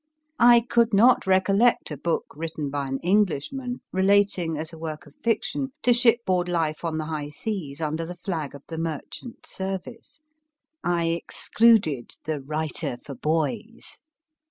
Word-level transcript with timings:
I 0.39 0.61
could 0.61 0.95
not 0.95 1.27
recollect 1.27 1.91
a 1.91 1.95
book, 1.95 2.25
written 2.35 2.71
by 2.71 2.87
an 2.87 2.97
Englishman, 3.03 3.81
relating, 3.93 4.57
as 4.57 4.73
a 4.73 4.77
work 4.79 5.05
of 5.05 5.13
fic 5.23 5.43
tion, 5.43 5.73
to 5.83 5.93
shipboard 5.93 6.49
life 6.49 6.83
on 6.83 6.97
the 6.97 7.05
high 7.05 7.29
seas 7.29 7.79
under 7.79 8.03
the 8.03 8.15
flag 8.15 8.55
of 8.55 8.63
the 8.67 8.79
Merchant 8.79 9.45
Service. 9.45 10.21
I 10.83 11.09
excluded 11.09 12.13
the 12.25 12.39
Writer 12.41 12.97
for 12.97 13.13
Boys. 13.13 13.99